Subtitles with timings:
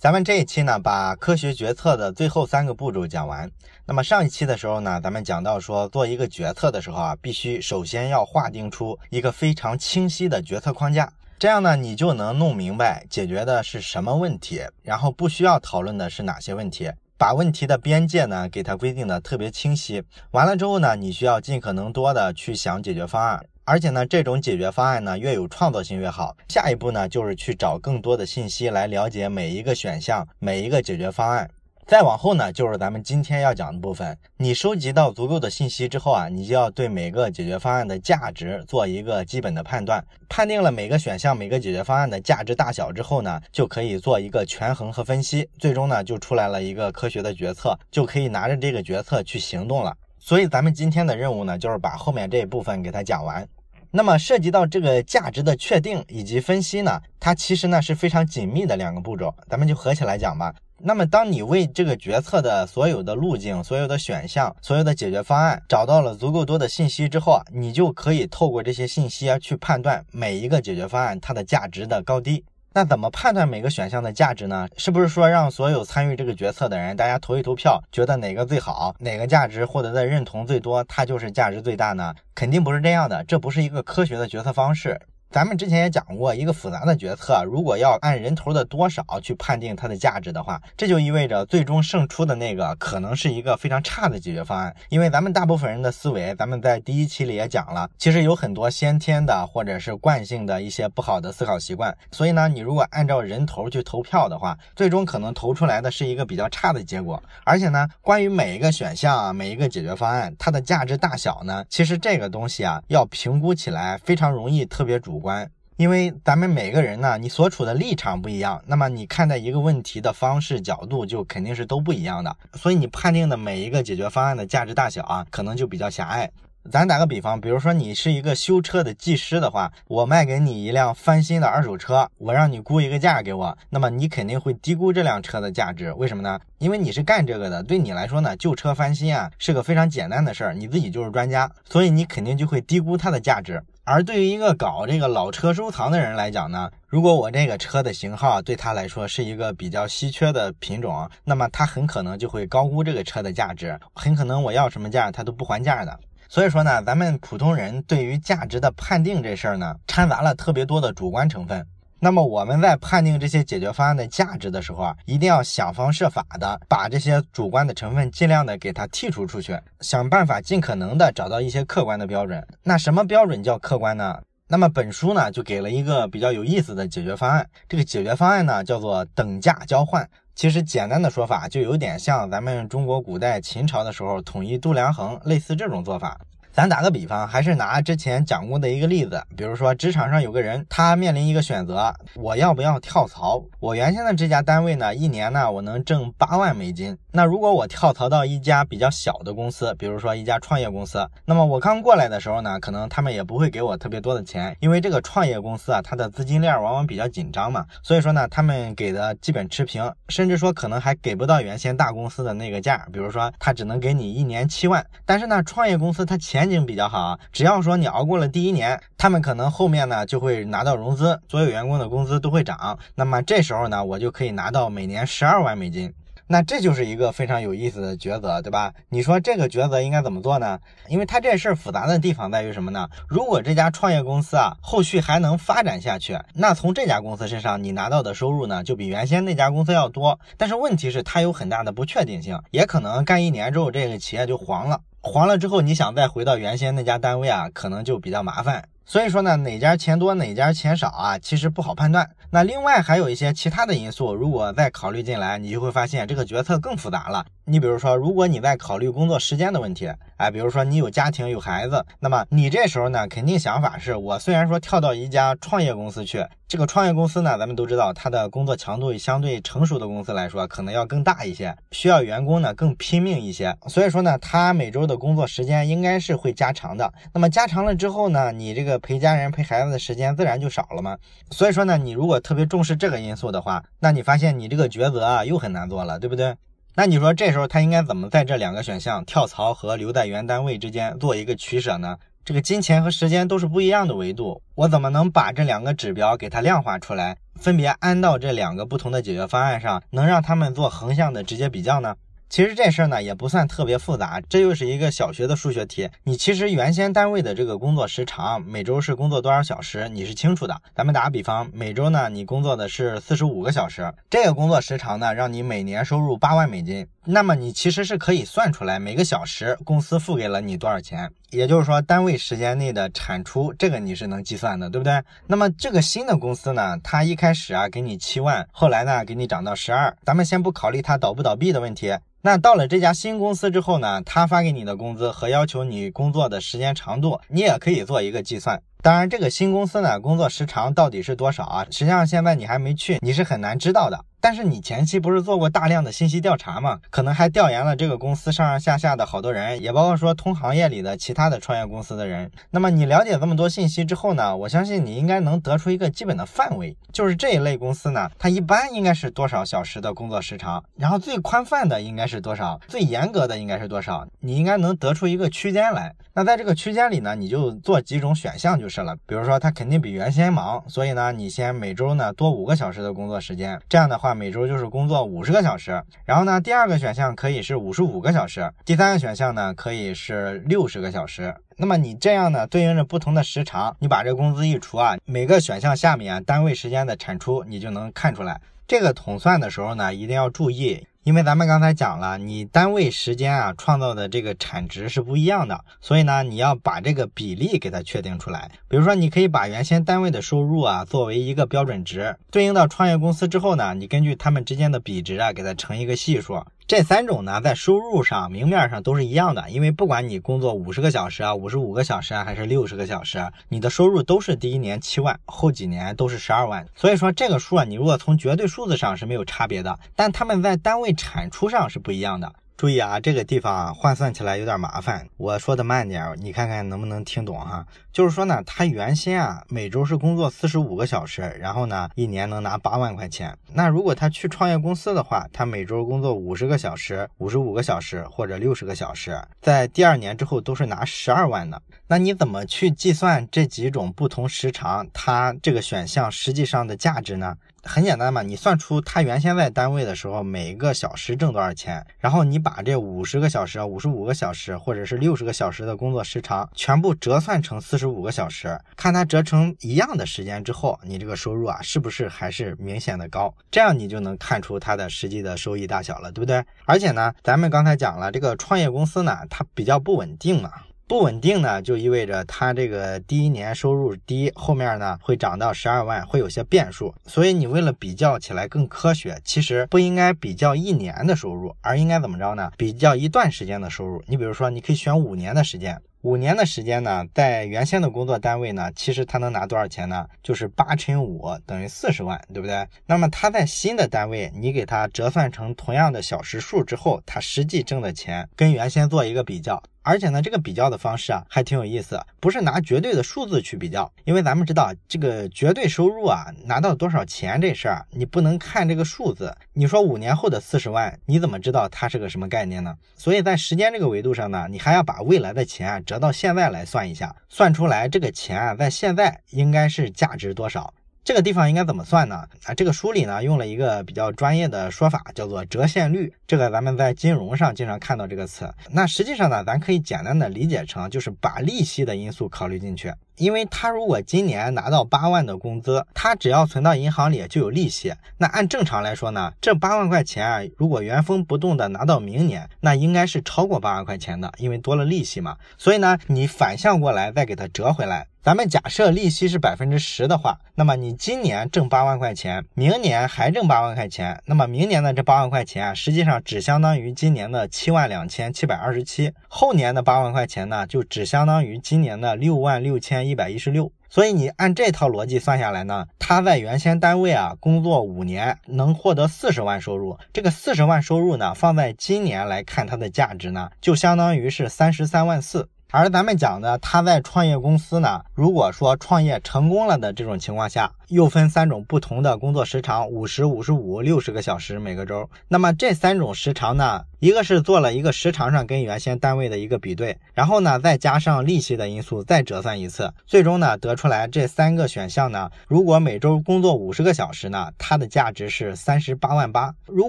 [0.00, 3.50] 咱们这一期呢，把科学决策的最后三个步骤讲完。
[3.84, 20.02] 那么上一期的时候呢，咱们讲到说，做一个决策的时候啊，必须首先要划定出一个非常清晰的决策框架，这样呢，你就能弄明白解决的是什么问题，然后不需要讨论的是哪些问题，把问题的边界呢给它规定的特别清晰。
[20.30, 23.44] 完了之后呢，你需要尽可能多的去想解决方案。
[23.70, 26.36] 而且呢，这种解决方案呢越有创造性越好。
[26.48, 31.48] 下一步呢，就是去找更多的信息来了解每一个选项、每一个解决方案。
[31.86, 34.18] 再往后呢，就是咱们今天要讲的部分。
[34.38, 40.04] 你收集到足够的信息之后啊，你就要对每个解决方案的价值做一个基本的判断。
[40.28, 45.48] 判定了每个选项、每个解决方案的价值大小之后呢，就可以做一个权衡和分析。
[45.60, 49.96] 最终呢，就出来了一个科学的决策，就可以拿着这个决策去行动了。
[50.18, 53.46] 所以咱们今天的任务呢，就是把后面这一部分给它讲完。
[53.92, 60.54] 那么涉及到这个价值的确定以及分析呢，它其实呢是非常紧密的两个步骤，咱们就合起来讲吧。
[60.82, 72.44] 那么当你为这个决策的所有的路径、所有的选项、所有的解决方案找到了足够多的信息之后啊，你就可以透过这些信息啊去判断每一个解决方案它的价值的高低。
[72.72, 74.68] 那怎么判断每个选项的价值呢？
[74.76, 82.14] 是不是说让所有参与这个决策的人，大家投一投票，觉得哪个最好，哪个价值获得的认同最多，它就是价值最大呢？
[82.32, 85.00] 肯定不是这样的，这不是一个科学的决策方式。
[85.32, 94.74] 咱们之前也讲过，一个复杂的决策，如果要按人头的多少去判定它的价值的话，这就意味着最终胜出的那个可能是一个非常差的解决方案。
[94.88, 101.96] 因为咱们大部分人的思维，咱们在第一期里也讲了，其实有很多先天的或者是惯性的一些不好的思考习惯。
[102.10, 107.22] 所以呢，你如果按照人头去投票的话，最终可能投出来的是一个比较差的结果。
[107.44, 115.19] 而且呢，关于每一个选项啊，每一个解决方案，它的价值大小呢，其实这个东西啊，要评估起来非常容易，特别主。
[115.20, 126.28] 关，因为咱们每个人呢，你所处的立场不一样，那么你看待一个问题的方式角度就肯定是都不一样的，所以你判定的每一个解决方案的价值大小啊，可能就比较狭隘。
[126.70, 135.90] 咱打个比方，比如说你是一个修车的技师的话，我卖给你一辆翻新的二手车，我让你估一个价给我，那么你肯定会低估这辆车的价值。
[135.94, 136.38] 为什么呢？
[136.58, 143.62] 因为你是干这个的，对你来说呢，旧车翻新啊是个非常简单的事儿，你自己就是专家，所以你肯定就会低估它的价值。
[143.92, 155.98] 而对于一个搞这个老车收藏的人来讲呢，如果我这个车的型号对他来说是一个比较稀缺的品种，那么他很可能就会高估这个车的价值，很可能我要什么价他都不还价的。
[156.28, 161.66] 所以说呢，咱们普通人对于价值的判定这事儿呢，掺杂了特别多的主观成分。
[162.02, 172.42] 那么我们在判定这些解决方案的价值的时候啊，一定要想方设法的把这些主观的成分尽量的给它剔除出去，想办法尽可能的找到一些客观的标准。
[172.62, 174.18] 那什么标准叫客观呢？
[174.48, 177.46] 那么本书呢就给了一个比较有意思的解决方案。
[177.68, 180.08] 这个解决方案呢叫做等价交换。
[180.34, 186.18] 其实简单的说法就有点像咱们中国古代秦朝的时候统一度量衡，类似这种做法。
[186.52, 193.40] 咱打个比方，还是拿之前讲过的一个例子，比如说职场上有个人，他面临一个选择，我要不要跳槽？
[193.60, 196.98] 我原先的这家单位呢，一年呢我能挣八万美金。
[197.12, 216.39] 那如果我跳槽到一家比较小的公司，比如说一家创业公司，那么我刚过来的时候呢，可能他们也不会给我特别多的钱，因为这个创业公司啊，它的资金链往往比较紧张嘛，所以说呢，他们给的基本持平，甚至说可能还给不到原先大公司的那个价，比如说他只能给你一年七万，但是呢，创业公司它钱。
[216.40, 222.78] 前景比较好啊，只要说你熬过了第一年，他们可能后面呢就会拿到融资，所有员工的工资都会涨。
[222.94, 225.92] 那么这时候呢，我就可以拿到每年十二万美金。
[226.26, 228.72] 那这就是一个非常有意思的抉择，对吧？
[228.88, 230.58] 你说这个抉择应该怎么做呢？
[230.88, 232.88] 因为它这事儿复杂的地方在于什么呢？
[233.06, 240.18] 如果这家创业公司啊后续还能发展下去，那从这家公司身上你拿到的收入呢就比原先那家公司要多。
[240.38, 244.80] 但是问题是它有很大的不确定性，也可能干一年之后这个企业就黄了。
[245.02, 248.68] 黄了之后，你想再回到原先那家单位啊，可能就比较麻烦。
[248.84, 252.10] 所以说呢，哪家钱多哪家钱少啊，其实不好判断。
[252.32, 257.24] 那另外还有一些其他的因素，如果再考虑进来，你就会发现这个决策更复杂了。
[257.50, 266.24] 你比如说，如果你在考虑工作时间的问题，哎，比如说你有家庭有孩子，那么你这时候呢，肯定想法是我虽然说跳到一家创业公司去。
[266.46, 273.56] 这个创业公司呢，咱们都知道，它的工作强度相对成熟的公司来说，可能要更大一些，需要员工呢更拼命一些。
[273.66, 276.92] 所以说呢，他每周的工作时间应该是会加长的。
[277.12, 280.96] 那么加长了之后呢，你这个陪家人、陪孩子的时间自然就少了嘛。
[281.32, 286.36] 所以说呢，你如果特别重视这个因素的话，那你发现你这个抉择啊又很难做了，对不对？
[286.76, 291.96] 那你说这时候他应该怎么在这两个选项跳槽和留在原单位之间做一个取舍呢？
[292.24, 301.96] 这个金钱和时间都是不一样的维度，我怎么能把这两个指标给它量化出来，分别安到这两个不同的解决方案上，能让他们做横向的直接比较呢？
[302.30, 305.90] 其实这事儿呢也不算特别复杂，这又是一个小学的数学题。
[306.04, 310.62] 你其实原先单位的这个工作时长，每周是工作多少小时，你是清楚的。
[310.72, 325.02] 咱们打个比方，每周呢你工作的是四十五个小时，这个工作时长呢让你每年收入八万美金，那么你其实是可以算出来每个小时公司付给了你多少钱，也就是说单位时间内的产出，这个你是能计算的，对不对？
[325.26, 331.96] 那么这个新的公司呢，它一开始啊给你七万，后来呢给你涨到十二，咱们先不考虑它倒不倒闭的问题。
[332.20, 338.60] 那到了这家新公司之后呢，他发给你的工资和要求你工作的时间长度，你也可以做一个计算。
[338.82, 341.66] 当然，这个新公司呢，工作时长到底是多少啊？
[341.70, 344.06] 实际上现在你还没去，你是很难知道的。
[344.22, 346.78] 但是你前期不是做过大量的信息调查吗？
[346.90, 352.30] 可能还调研了这个公司上上下下的好多人，也包括说同行业里的其他的创业公司的人。
[352.50, 365.94] 那么你了解这么多信息之后呢，我相信你应该能得出一个基本的范围，就是这一类公司呢，它一般应该是多少小时的工作时长，然后最宽泛的应该是多少，最严格的应该是多少，你应该能得出一个区间来。
[366.12, 368.96] 那在这个区间里呢，你就做几种选项就是了。
[369.06, 374.14] 比如说他肯定比原先忙，所以呢，你先每周呢多五个小时的工作时间，这样的话。
[374.20, 381.34] 每周就是工作五十个小时，然后呢，第二个选项可以是五十五个小时，第三个选项呢可以是六十个小时。
[381.56, 388.38] 那么你这样呢，对应着不同的时长，你把这工资一除啊，每个选项下面单位时间的产出你就能看出来。
[388.68, 390.86] 这个统算的时候呢，一定要注意。
[391.02, 398.50] 因为咱们刚才讲了，你单位时间啊创造的这个产值是不一样的，所以呢，你要把这个比例给它确定出来。
[398.68, 406.44] 比如说，你可以把原先单位的收入啊作为一个标准值，对应到创业公司之后呢，你根据他们之间的比值啊给它乘一个系数。
[406.70, 416.64] 这三种呢，在收入上明面上都是一样的，因为不管你工作五十个小时啊、五十五个小时啊，还是六十个小时，你的收入都是第一年七万，后几年都是十二万。
[416.76, 422.32] 所以说这个数啊，你如果从绝对数字上是没有差别的，但他们在单位产出上是不一样的。
[422.60, 427.66] 注意啊，这个地方换算起来有点麻烦，我说的慢点，你看看能不能听懂哈。
[427.90, 433.34] 就是说呢，他原先啊每周是工作四十五个小时，然后呢一年能拿八万块钱。
[433.54, 441.62] 那如果他去创业公司的话，他每周工作五十个小时、五十五个小时或者六十个小时，在第二年之后都是拿十二万的。
[441.86, 447.34] 那你怎么去计算这几种不同时长它这个选项实际上的价值呢？
[447.62, 463.32] 很简单嘛，你算出他原先在单位的时候每个小时挣多少钱，然后你把这五十个小时、五十五个小时或者是六十个小时的工作时长全部折算成四十五个小时，看它折成一样的时间之后，你这个收入啊是不是还是明显的高？
[463.50, 466.42] 这样你就能看出它的实际的收益大小了，对不对？
[466.64, 470.50] 而且呢，咱们刚才讲了，这个创业公司呢，它比较不稳定嘛。
[470.90, 476.92] 不稳定呢，就意味着它这个第一年收入低，后面呢会涨到十二万，会有些变数。
[477.06, 482.50] 所以你为了比较起来更科学，其实不应该比较一年的收入，而应该怎么着呢？
[482.56, 484.02] 比较一段时间的收入。
[484.08, 485.80] 你比如说，你可以选五年的时间。
[486.02, 490.06] 五年的时间呢，在原先的工作单位呢，其实他能拿多少钱呢？
[490.22, 492.66] 就是八乘五等于四十万，对不对？
[492.86, 499.62] 那么他在新的单位，你给他折算成同样的小时数之后，他实际挣的钱跟原先做一个比较。
[499.82, 509.34] 而且呢，这个比较的方式啊，还挺有意思，不是拿绝对的数字去比较，因为咱们知道这个绝对收入啊，拿到多少钱这事儿，你不能看这个数字。
[509.60, 512.74] 你说五年后的四十万，你怎么知道它是个什么概念呢？
[512.96, 520.72] 所以在时间这个维度上呢，你还要把未来的钱啊折到现在来算一下，算出来这个钱啊在现在应该是价值多少。
[521.02, 522.26] 这个地方应该怎么算呢？
[522.44, 526.12] 啊，这个书里呢用了一个比较专业的说法，叫做折现率。
[526.26, 528.52] 这个咱们在金融上经常看到这个词。
[528.70, 532.92] 那实际上呢，咱可以简单的理解成就是把利息的因素考虑进去。
[533.16, 537.92] 因为他如果今年拿到八万的工资，他只要存到银行里就有利息。
[538.18, 545.36] 那按正常来说呢，这八万块钱啊，如果原封不动的拿到明年，那应该是超过八万块钱的，因为多了利息嘛。
[545.58, 548.06] 所以呢，你反向过来再给它折回来。
[548.22, 563.72] 咱们假设利息是百分之十的话，那么你今年挣八万块钱，明年还挣八万块钱，那么明年的这八万块钱啊，实际上只相当于今年的七万两千七百二十七，后年的八万块钱呢，就只相当于今年的六万六千一百一十六。
[563.88, 575.48] 所以你按这套逻辑算下来呢，他在原先单位啊工作五年能获得四十万收入，这个四十万收入呢，放在今年来看它的价值呢，就相当于是三十三万四。
[575.72, 585.08] 而咱们讲的，他在创业公司呢，如果说创业成功了的这种情况下，又分三种不同的工作时长：五十、五十五、六十个小时每个周。
[585.28, 599.88] 那么这三种时长呢，一个是做了一个时长上跟原先单位的一个比对，然后呢再加上利息的因素再折算一次，最终呢得出来这三个选项呢，如果每周工作五十个小时呢，它的价值是三十八万八；如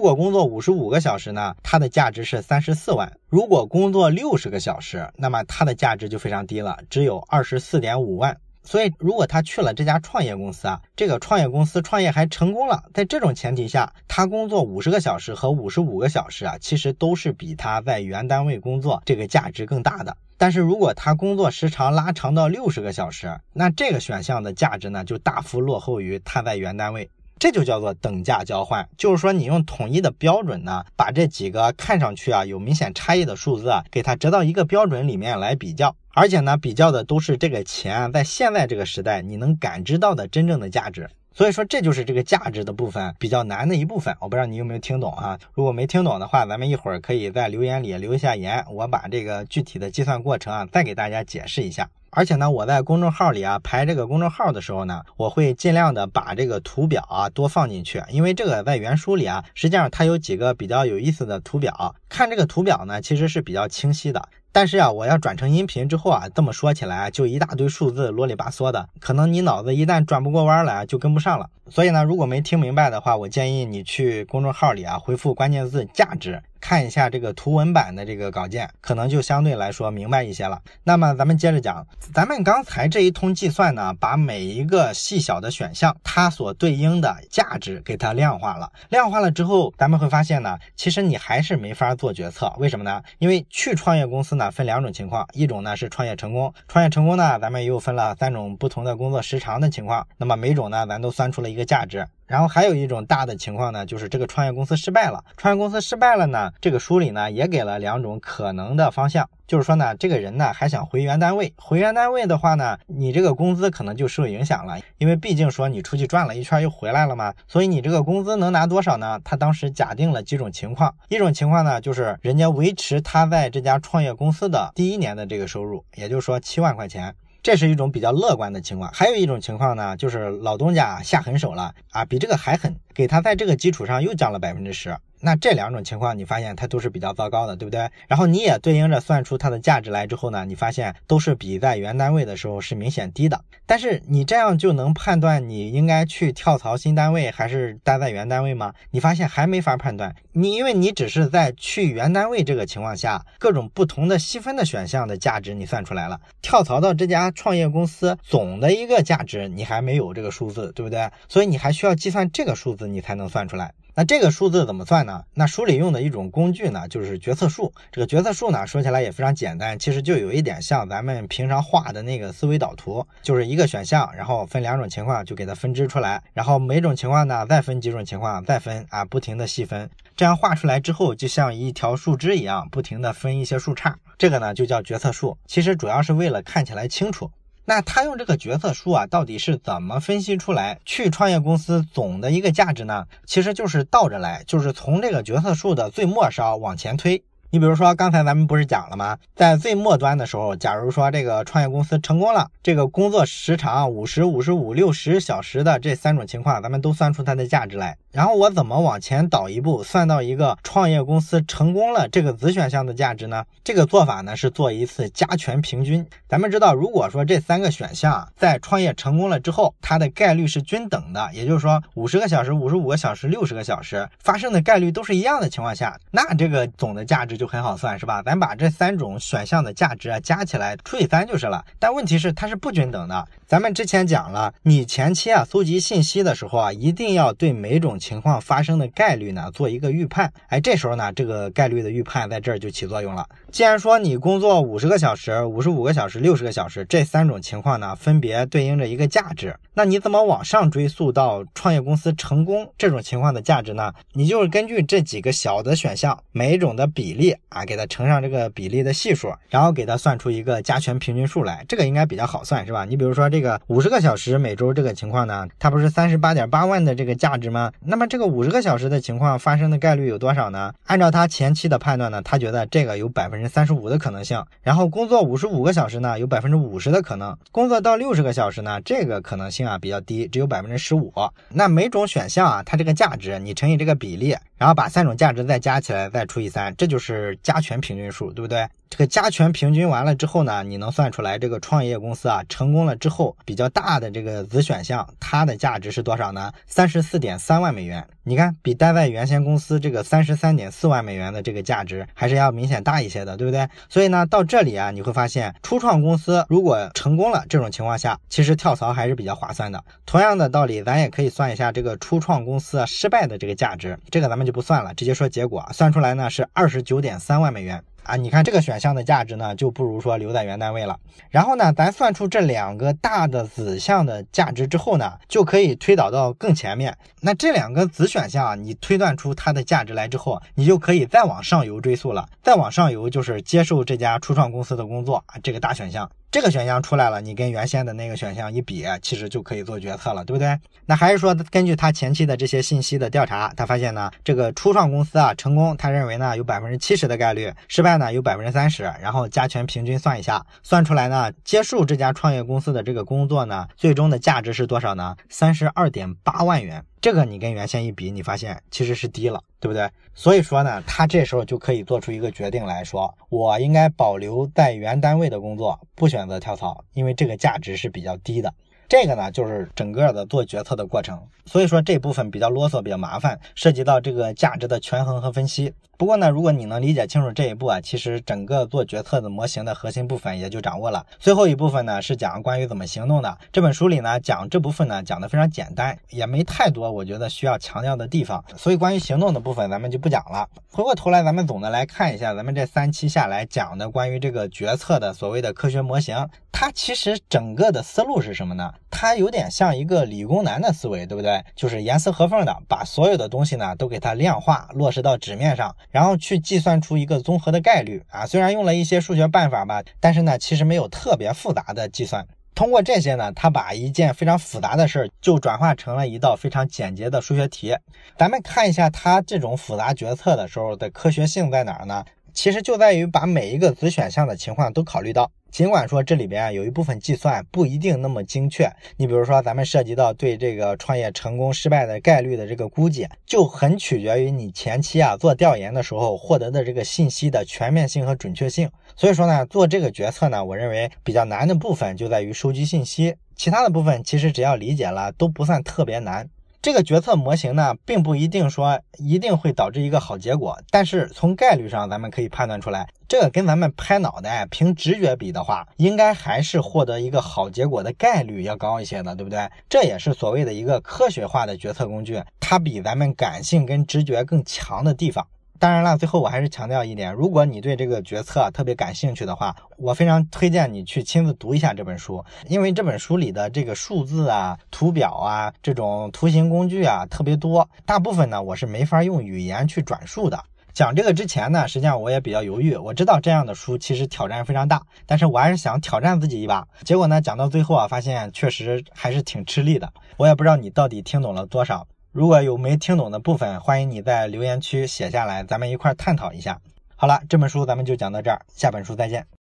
[0.00, 8.36] 果工作五十五个小时呢，它的价值是三十四万；如果工作六十个小时，那么它的价值就非常低了，只有二十四点五万。
[8.64, 20.16] 所以，如果他去了这家创业公司啊，这个创业公司创业还成功了，在这种前提下，他工作五十个小时和五十五个小时啊，其实都是比他在原单位工作这个价值更大的。
[20.38, 27.10] 但是如果他工作时长拉长到六十个小时，那这个选项的价值呢，就大幅落后于他在原单位。
[27.38, 41.08] 这就叫做等价交换，就是说你用统一的标准呢，把这几个看上去啊有明显差异的数字啊，给它折到一个标准里面来比较，而且呢，比较的都是这个钱在现在这个时代你能感知到的真正的价值。
[41.34, 44.14] 所以说这就是这个价值的部分比较难的一部分。
[44.20, 45.38] 我不知道你有没有听懂啊？
[45.54, 51.88] 如果没听懂的话，咱们一会儿可以在留言里留一下言，我把这个具体的计算过程啊再给大家解释一下。
[52.10, 64.28] 而且呢，我在公众号里啊排这个公众号的时候呢，我会尽量的把这个图表啊多放进去，因为这个在原书里啊，实际上它有几个比较有意思的图表，看这个图表呢，其实是比较清晰的。
[64.52, 71.48] 但是啊，我要转成音频之后啊，这么说起来就一大堆数字啰里吧嗦的，可能你脑子一旦转不过弯来就跟不上了。
[71.70, 76.42] 所以呢，如果没听明白的话，我建议你去公众号里啊回复关键字“价值”。
[76.62, 80.62] 看一下这个图文版的这个稿件，可能就相对来说明白一些了。
[80.84, 88.70] 那么咱们接着讲，咱们刚才这一通计算呢，把每一个细小的选项它所对应的价值给它量化了。
[88.90, 92.52] 量化了之后，咱们会发现呢，其实你还是没法做决策。
[92.58, 93.02] 为什么呢？
[93.18, 100.06] 因为去创业公司呢分两种情况，一种呢是创业成功，创业成功呢，咱们又分了三种不同的工作时长的情况。
[100.16, 102.06] 那么每种呢，咱都算出了一个价值。
[102.32, 105.22] 然后还有一种大的情况呢，就是这个创业公司失败了。
[105.36, 119.20] 创业公司失败了呢，这个书里呢也给了两种可能的方向，就是说呢，这个人呢还想回原单位，回原单位的话呢，你这个工资可能就受影响了，因为毕竟说你出去转了一圈又回来了嘛，所以你这个工资能拿多少呢？
[119.22, 127.14] 他当时假定了几种情况，一种情况呢就是人家维持他在这家创业公司的第一年的这个收入，也就是说七万块钱。
[127.42, 134.96] 这是一种比较乐观的情况，还有一种情况呢，就是老东家下狠手了啊，比这个还狠，给他在这个基础上又降了百分之十。
[135.24, 137.88] 那这两种情况，你发现它都是比较糟糕的，对不对？
[138.08, 143.40] 然后你也对应着算出它的价值来之后呢，你发现都是比在原单位的时候是明显低的。
[143.64, 148.74] 但是你这样就能判断你应该去跳槽新单位还是待在原单位吗？
[148.90, 150.12] 你发现还没法判断。
[150.32, 161.08] 你因为你只是在去原单位这个情况下，各种不同的细分的选项的价值你算出来了，跳槽到这家创业公司总的一个价值你还没有这个数字，对不对？
[161.28, 163.72] 所以你还需要计算这个数字，你才能算出来。
[163.94, 165.22] 那这个数字怎么算呢？
[165.34, 167.70] 那书里用的一种工具呢，就是决策树。
[167.90, 185.36] 这个决策树呢，说起来也非常简单，其实就有一点像咱们平常画的那个思维导图，就是一个选项，然后分两种情况就给它分支出来，然后每种情况呢再分几种情况，再分啊，不停的细分，这样画出来之后，就像一条树枝一样，不停的分一些树杈，这个呢就叫决策树。
[185.46, 187.30] 其实主要是为了看起来清楚。
[187.64, 193.06] 那他用这个决策书啊，到底是怎么分析出来去创业公司总的一个价值呢？
[193.24, 197.22] 其实就是倒着来，就是从这个决策树的最末梢往前推。
[197.54, 199.18] 你比如说，刚才咱们不是讲了吗？
[199.36, 207.98] 在最末端的时候，假如说这个创业公司成功了，这个工作时长五十五十五六十小时的这三种情况，咱们都算出它的价值来。
[208.10, 213.44] 然后我怎么往前倒一步，算到一个创业公司成功了这个子选项的价值呢？
[213.62, 216.06] 这个做法呢是做一次加权平均。
[216.26, 228.22] 咱们知道，如果说这三个选项在创业成功了之后，它的概率是均等的，也就是说五十个小时、五十五个小时、六十个小时发生的概率都是一样的情况下，那这个总的价值就就很好算，是吧？
[228.22, 231.64] 咱把这三种选项的价值啊加起来除以三就是了。
[231.80, 233.26] 但问题是它是不均等的。
[233.48, 240.32] 咱们之前讲了，你前期啊搜集信息的时候啊，一定要对每种情况发生的概率呢做一个预判。
[240.46, 243.28] 哎，这时候呢，这个概率的预判在这儿就起作用了。
[243.50, 253.92] 既然说你工作五十个小时、五十五个小时、六十个小时这三种情况呢，分别对应着一个价值，那你怎么往上追溯到创业公司成功这种情况的价值呢？
[254.12, 257.31] 你就是根据这几个小的选项每种的比例。
[257.48, 262.84] 啊，给它乘上这个比例的系数，然后给它算出一个加权平均数来，这个应该比较好算，是吧？
[262.84, 267.72] 你比如说这个五十个小时每周这个情况呢，它不是三十八点八万的这个价值吗？
[267.80, 270.72] 那么这个五十个小时的情况发生的概率有多少呢？
[270.84, 274.42] 按照他前期的判断呢，他觉得这个有百分之三十五的可能性。
[274.62, 281.12] 然后工作五十五个小时呢，有百分之五十的可能；工作到六十个小时呢，这个可能性啊比较低，只有百分之十五。
[281.50, 288.68] 那每种选项啊，它这个价值你乘以这个比例，然后把三种价值再加起来，再除以三，这就是是加权平均数，对不对？
[288.92, 296.52] 这个加权平均完了之后呢，你能算出来这个创业公司啊成功了之后比较大的这个子选项，它的价值是多少呢？
[296.66, 298.06] 三十四点三万美元。
[298.22, 303.66] 你看，比待在原先公司这个三十三点四万美元的这个价值还是要明显大一些的，对不对？
[303.88, 309.82] 所以呢，到这里啊，你会发现初创公司如果成功了，这种情况下，其实跳槽还是比较划算的。
[310.04, 317.82] 同样的道理，咱也可以算一下这个初创公司失败的这个价值，这个咱们就不算了，直接说结果，算出来呢是二十九点三万美元。
[318.04, 320.98] 啊，你看这个选项的价值呢，就不如说留在原单位了。
[321.30, 326.96] 然后呢，咱算出这两个大的子项的价值之后呢，就可以推导到更前面。
[327.20, 332.28] 那这两个子选项啊，你推断出它的价值来之后，你就可以再往上游追溯了。
[332.42, 336.10] 再往上游就是接受这家初创公司的工作啊，这个大选项。
[336.32, 340.58] 这个选项出来了，你跟原先的那个选项一比，其实就可以做决策了，对不对？
[340.86, 355.14] 那还是说根据他前期的这些信息的调查，他发现呢，这个初创公司啊成功，他认为呢有百分之七十的概率，失败呢有百分之三十，然后加权平均算一下，算出来呢，接受这家创业公司的这个工作呢，最终的价值是多少呢？
[355.28, 356.82] 三十二点八万元。
[357.02, 359.90] 这个你跟原先一比，你发现其实是低了，对不对？
[360.14, 368.54] 所以说呢，他这时候就可以做出一个决定来说，我应该保留在原单位的工作，不选择跳槽，因为这个价值是比较低的。
[368.88, 371.20] 这个呢，就是整个的做决策的过程。
[371.44, 375.74] 所以说这部分比较啰嗦，比较麻烦，涉及到这个价值的权衡和分析。
[376.02, 381.06] 不过呢，如果你能理解清楚这一步啊，其实整个做决策的模型的核心部分也就掌握了。
[381.20, 383.38] 最后一部分呢是讲关于怎么行动的。
[383.52, 388.44] 这本书里呢讲这部分呢讲的非常简单，也没太多我觉得需要强调的地方。
[388.56, 390.48] 所以关于行动的部分咱们就不讲了。
[390.72, 398.74] 回过头来，咱们总的来看一下咱们这三期下来讲的关于这个决策的所谓的科学模型，它其实整个的思路是什么呢？
[399.02, 401.44] 它有点像一个理工男的思维，对不对？
[401.56, 405.74] 就是严丝合缝的把所有的东西呢都给它量化落实到纸面上。
[405.90, 412.24] 然后去计算出一个综合的概率啊，虽然用了一些数学办法吧，但是呢，其实没有特别复杂的计算。
[412.54, 417.74] 通过这些呢，他把一件非常复杂的事儿就转化成了一道非常简洁的数学题。
[418.16, 422.04] 咱们看一下他这种复杂决策的时候的科学性在哪儿呢？
[422.32, 425.28] 其实就在于把每一个子选项的情况都考虑到。
[425.52, 438.70] 尽管说这里边啊有一部分计算不一定那么精确，你比如说咱们涉及到对这个创业成功失败的概率的这个估计，就很取决于你前期啊做调研的时候获得的这个信息的全面性和准确性。
[438.96, 446.30] 所以说呢，做这个决策呢，我认为比较难的部分就在于收集信息，其他的部分其实只要理解了都不算特别难。
[446.62, 459.50] 这个决策模型呢，并不一定说一定会导致一个好结果，但是从概率上，咱们可以判断出来，这个跟咱们拍脑袋凭直觉比的话，应该还是获得一个好结果的概率要高一些的，对不对？
[459.68, 465.26] 这也是所谓的一个科学化的决策工具，它比咱们感性跟直觉更强的地方。
[465.62, 480.36] 当然了，最后我还是强调一点，如果你对这个决策特别感兴趣的话，我非常推荐你去亲自读一下这本书，因为这本书里的这个数字啊、图表啊、这种图形工具啊特别多，大部分呢我是没法用语言去转述的。
[480.74, 486.66] 讲这个之前呢，实际上我也比较犹豫，我知道这样的书其实挑战非常大，但是我还是想挑战自己一把。
[486.82, 489.92] 结果呢，讲到最后啊，发现确实还是挺吃力的。
[490.16, 491.86] 我也不知道你到底听懂了多少。
[492.12, 496.60] 如果有没听懂的部分，欢迎你在留言区写下来，咱们一块探讨一下。
[496.94, 499.26] 好了，这本书咱们就讲到这儿，下本书再见。